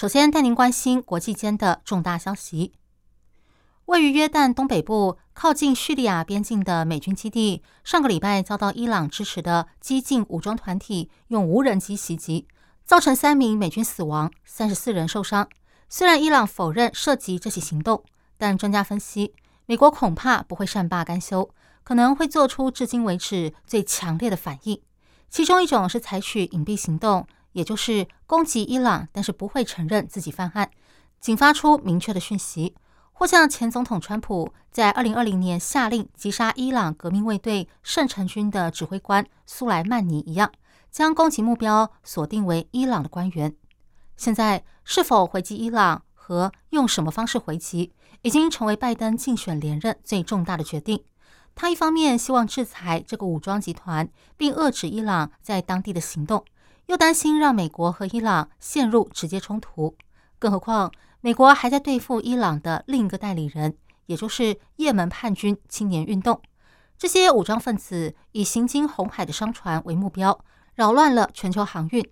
[0.00, 2.72] 首先带您关心国际间的重大消息。
[3.84, 12.48] 位于约旦东北部、靠近叙利亚边境的美军基地，上个礼拜遭到伊朗支持的激进武装团体用无人机袭击，
[12.82, 15.46] 造成三名美军死亡，三十四人受伤。
[15.90, 18.02] 虽然伊朗否认涉及这起行动，
[18.38, 19.34] 但专家分析，
[19.66, 21.50] 美国恐怕不会善罢甘休，
[21.84, 24.80] 可能会做出至今为止最强烈的反应。
[25.28, 30.70] 其中一种是采取隐蔽行动，也就是攻击伊朗，但是不会承认自己犯案，
[31.20, 32.74] 仅发出明确的讯息。
[33.12, 40.50] 或像前总统川普在二零二零年下令击杀伊朗革命卫队圣城军的指挥官苏莱曼尼一样，
[40.90, 43.54] 将攻击目标锁定为伊朗的官员。
[44.16, 51.04] 现在是否回击伊朗和用什么方式回击，已经成为拜登竞选连任最重大的决定。
[51.54, 56.42] 他一方面希望制裁这个武装集团，并遏制伊朗在当地的行动，
[56.90, 59.96] 又担心让美国和伊朗陷入直接冲突。
[60.40, 60.90] 更何况。
[61.20, 66.40] 美国还在对付伊朗的另一个代理人，也就是也门叛军青年运动。
[66.98, 70.42] 这些武装分子以行经红海的商船为目标，
[70.74, 72.04] 扰乱了全球航运。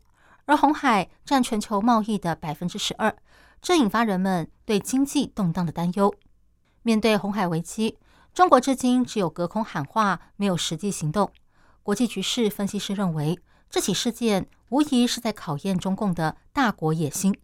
[0.44, 3.16] 而红海占全球贸易的百分之十二，
[3.60, 6.14] 这引发人们对经济动荡的担忧。
[6.82, 7.98] 面对红海危机，
[8.32, 11.32] 中国至今只有隔空喊话，没有实际行动。
[11.82, 13.38] 国际局势分析师认为，
[13.70, 17.38] 这起事件无疑是在考验中共的大国野心。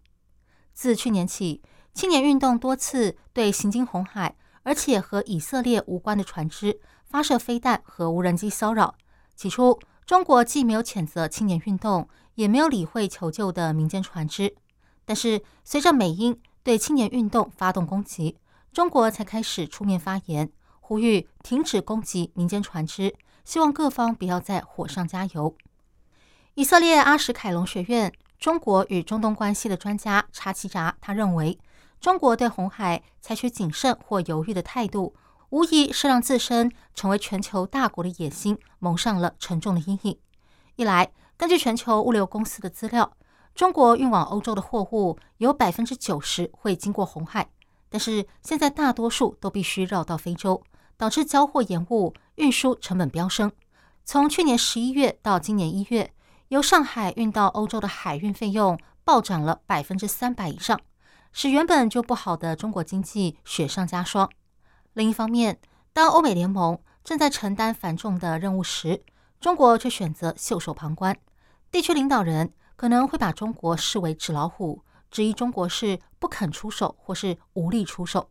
[0.72, 8.94] 自去年起，青年运动多次对行经红海而且和以色列无关的船只发射飞弹和无人机骚扰。
[9.37, 14.56] 起初，中国既没有谴责青年运动，也没有理会求救的民间船只。
[15.04, 18.38] 但是，随着美英对青年运动发动攻击，
[18.72, 20.50] 中国才开始出面发言，
[20.81, 25.54] 呼吁停止攻击民间船只，希望各方不要再火上加油。
[26.56, 28.12] 以色列阿什凯隆学院。
[28.38, 31.59] 中国与中东关系的专家查奇扎，他认为，
[32.00, 35.16] 中国对红海采取谨慎或犹豫的态度，
[35.48, 40.16] 无疑是让自身成为全球大国的野心蒙上了沉重的阴影。
[40.76, 43.16] 一来，根据全球物流公司的资料，
[43.56, 47.48] 中国运往欧洲的货物有百分之九十会经过红海，
[47.88, 50.62] 但是现在大多数都必须绕到非洲，
[50.97, 53.50] 导致交货延误、运输成本飙升。
[54.04, 56.12] 从去年十一月到今年一月。
[56.49, 60.81] 由上海运到欧洲的海运费用暴涨了百分之三百以上，
[61.32, 64.31] 使原本就不好的中国经济雪上加霜。
[64.93, 65.59] 另一方面，
[65.93, 69.03] 当欧美联盟正在承担繁重的任务时，
[69.41, 71.16] 中国却选择袖手旁观。
[71.71, 78.31] 地区领导人可能会把中国视为纸老虎，质疑中国是不肯出手或是无力出手。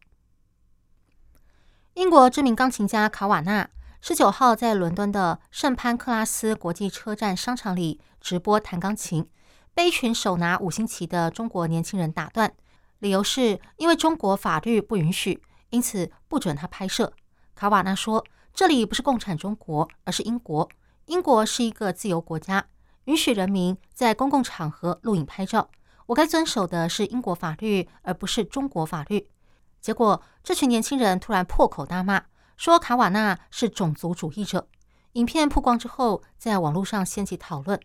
[1.95, 3.69] 英国知名钢琴家卡瓦纳。
[4.05, 9.25] 十九号在伦敦的圣潘克拉斯国际车站商场里直播弹钢琴，
[9.73, 12.53] 被一群手拿五星旗的中国年轻人打断，
[12.99, 17.13] 理由是因为中国法律不允许，因此不准他拍摄。
[17.55, 20.67] 卡瓦纳说：“这里不是共产中国，而是英国。
[21.05, 22.65] 英国是一个自由国家，
[23.05, 25.69] 允许人民在公共场合录影拍照。
[26.07, 29.29] 我该遵守的是英国法律，而不是中国法律。”
[29.79, 32.21] 结果，这群年轻人突然破口大骂。
[32.57, 34.67] 说卡瓦纳是种族主义者。
[35.13, 37.79] 影片曝光之后，在网络上掀起讨论。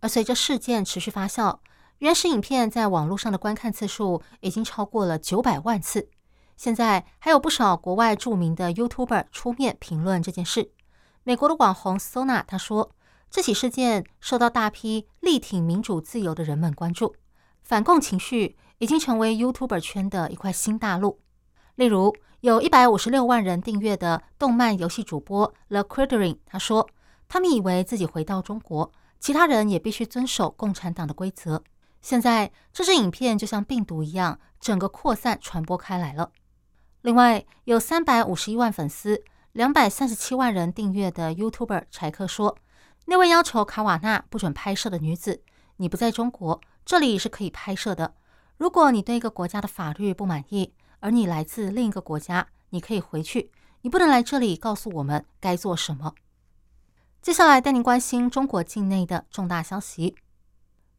[0.00, 1.58] 而随着事件持续发酵，
[1.98, 6.08] 原始影片在网络上的观看次数已经超过了九百万次。
[6.56, 10.72] 现在还有不少国外著名的 YouTuber 出面评论这件事。
[11.22, 12.92] 美国的网红 Sona 他说，
[13.30, 17.16] 这起事件受到大批力挺民主自由的人们关注，
[17.62, 21.20] 反共情绪已经成为 YouTuber 圈的一块新大陆。
[21.76, 22.14] 例如，
[22.44, 26.86] 有一百五十六万人订阅的动漫游戏主播 The Critering，他说，
[27.26, 31.64] 他们以为自己回到中国，其他人也必须遵守共产党的规则。
[32.02, 36.32] 现在，这支影片就像病毒一样，整个扩散传播开来了。
[37.00, 42.58] 另外，有三百五十一万粉丝、两百三十七万人订阅的 YouTuber 柴克说，
[43.06, 45.40] 那位要求卡瓦纳不准拍摄的女子，
[45.78, 48.12] 你不在中国，这里是可以拍摄的。
[48.58, 53.50] 如果你对一个国家的法律不满意，而你来自另一个国家，你可以回去，
[53.82, 56.14] 你不能来这里告诉我们该做什么。
[57.20, 60.16] 接下来带您关心中国境内的重大消息。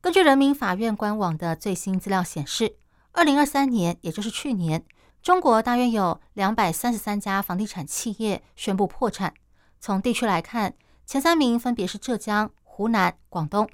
[0.02, 2.78] 根据人民法院官网的最新资料显示，
[3.12, 4.86] 二零二三年，也就是去年，
[5.22, 9.34] 中国大约有两百三十三家房地产企业宣布破产。
[9.80, 10.76] 从地区来看，
[11.06, 13.70] 前三名分别是浙江、湖南、广东，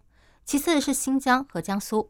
[0.45, 2.09] 其次是新疆和江苏。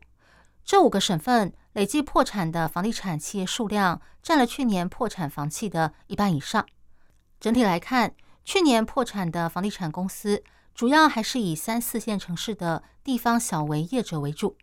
[0.63, 6.65] 这五个省份累计破产的房地产企业数量占了去年破产房企的一半以上。
[7.39, 8.13] 整体来看，
[8.44, 10.44] 去年破产的房地产公司
[10.75, 14.57] 主要还是以三四线城市的地方小微业者为主。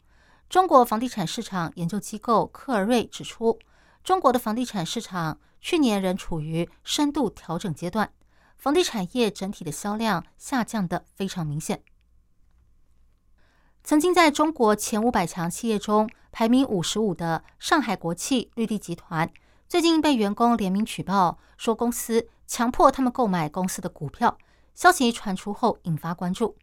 [0.49, 3.59] 中国房地产市场研究机构克尔瑞指出，
[4.05, 8.13] 中国的房地产市场去年仍处于深度调整阶段。
[8.57, 11.83] 房地产业整体的销量下降的非常明显。
[13.85, 19.31] 曾经在中国前五百强企业中排名五十五的上海国企绿地集团，
[19.69, 24.39] 最近被员工联名举报，说公司强迫他们购买公司的股票。
[24.75, 26.57] 消息传出后，引发关注。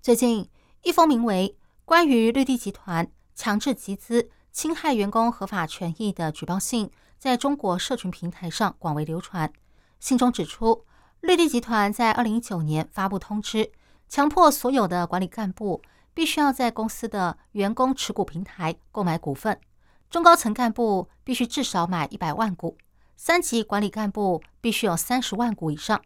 [0.00, 0.48] 最近，
[0.82, 6.86] 一封名为《关于绿地集团强制集资、侵害员工合法权益的举报信》
[7.18, 9.52] 在中国社群平台上广为流传。
[10.00, 10.84] 信中指出。
[11.20, 13.72] 绿地集团在二零一九年发布通知，
[14.10, 15.80] 强迫所有的管理干部
[16.14, 19.60] 必须要在公司的员工持股平台购买股份，
[20.08, 22.78] 中高层干部必须至少买一百万股，
[23.16, 26.00] 三级管理干部必须有三十万股以上。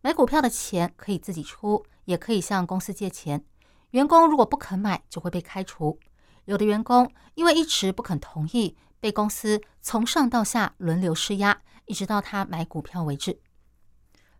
[0.00, 3.44] 买股票的钱可以自己出，也可以向公司借钱。
[3.90, 5.98] 员工如果不肯买，就会被开除。
[6.44, 13.40] 有的员工因为一直不肯同意，被公司从上到下轮流施压，一直到他买股票为止。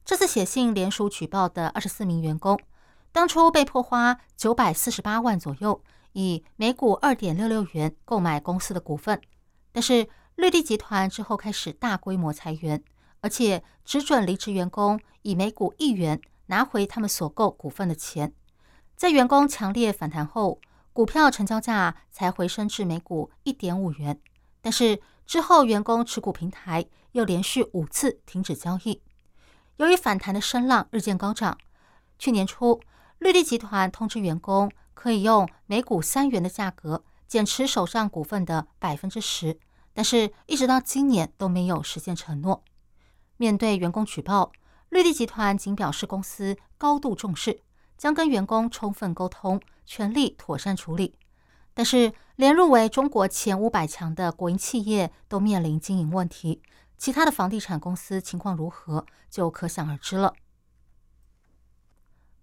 [0.04, 2.58] 这次写信联署举报的二十四名员工，
[3.18, 5.82] 当初被迫花九百四十八万左右，
[6.12, 9.20] 以每股二点六六元购买公司的股份。
[9.72, 12.80] 但是绿地集团之后开始大规模裁员，
[13.20, 18.32] 而且只准离职员工以每股一元拿回他们所购股份的钱。
[18.94, 20.60] 在员工强烈反弹后，
[20.92, 24.20] 股票成交价才回升至每股一点五元。
[24.62, 29.02] 但是之后，员工持股平台又连续五次停止交易。
[29.78, 31.58] 由于反弹的声浪日渐高涨，
[32.16, 32.80] 去年初，
[33.18, 39.58] 绿地集团通知员工可以用每股三元的价格减持手上股份的百分之十，
[39.92, 42.62] 但是一直到今年都没有实现承诺。
[43.36, 44.52] 面对员工举报，
[44.88, 47.62] 绿地集团仅表示公司高度重视，
[47.96, 51.16] 将跟员工充分沟通，全力妥善处理。
[51.74, 56.62] 但是，连入围中国前五百强的国营企业都面临经营问题。
[56.96, 60.34] 其他的房地产公司情况如何，就可想而知了。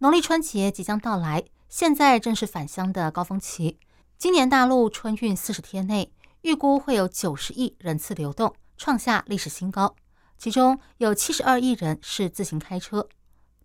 [0.05, 3.79] 农历春节即将到来，现在正是返乡的高峰期。
[4.19, 6.13] 今年大陆春运四十天内，
[6.43, 9.95] 预估会有九十亿人次流动，创下历史新高。
[10.37, 13.09] 其中有七十二亿人是自行开车。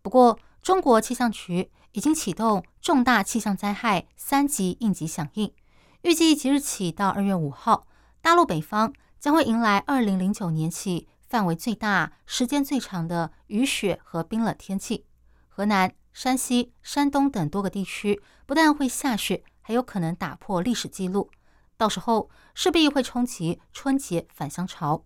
[0.01, 5.53] 不过，中国气象局已经启动重大气象灾害三级应急响应，
[6.01, 7.87] 预计即日起到二月五号，
[8.23, 8.95] 大陆北方。
[9.19, 15.05] 将会迎来二零零九年起范围最大、时间最长的雨雪和冰冷天气。
[15.51, 21.31] 河南、山西、山东等多个地区不但会下雪，还有可能打破历史记录。
[21.77, 25.05] 到时候势必会冲击春节返乡潮。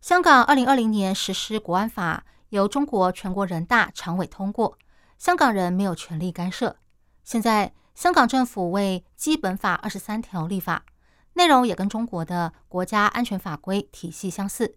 [0.00, 4.78] 香港二零二零年实施国安法，由中国全国人大常委通过，
[5.18, 6.76] 香港人没有权利干涉。
[7.24, 10.84] 现在，香港政府为基本法二十三条立法。
[11.34, 14.76] 内容也跟中国的国家安全法规体系相似。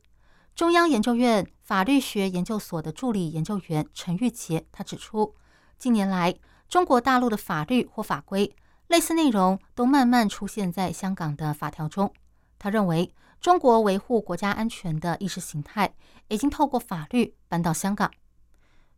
[0.55, 5.33] 中央研究院法律学研究所的助理研究员陈玉杰他指出，
[5.79, 6.35] 近年来
[6.69, 8.55] 中国大陆的法律或法规
[8.85, 12.13] 类似内容都慢慢出现在香港的法条中。
[12.59, 15.91] 他认为，中国维护国家安全的意识形态
[16.27, 18.11] 已经透过法律搬到香港。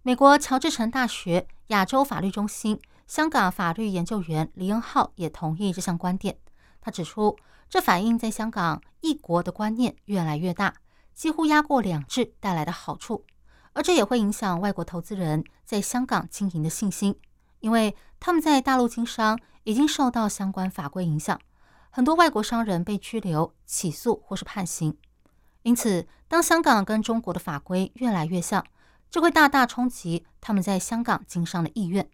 [0.01, 6.37] 美国乔治城大学亚洲法律中心香港法律研究员李恩浩也同意这项观点。
[6.81, 7.37] 他指出，
[7.69, 10.73] 这反映在香港一国的观念越来越大，
[11.17, 13.25] 几乎压过两制带来的好处，
[13.73, 17.19] 而这也会影响外国投资人在香港经营的信心，
[17.59, 21.41] 因为他们在大陆经商已经受到相关法规影响，
[21.89, 24.95] 很多外国商人被拘留、起诉或是判刑。
[25.63, 28.63] 因此，当香港跟中国的法规越来越像，
[29.09, 32.07] 这会大大冲击他们在香港经商的意愿。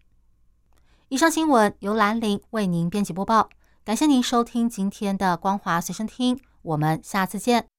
[1.08, 3.50] 以上新闻由兰陵为您编辑播报。
[3.84, 7.73] 感谢您收听今天的光华随身听，我们下次见。